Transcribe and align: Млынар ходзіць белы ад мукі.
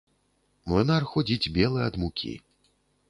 Млынар 0.71 1.05
ходзіць 1.11 1.51
белы 1.59 1.79
ад 1.89 1.93
мукі. 2.05 2.33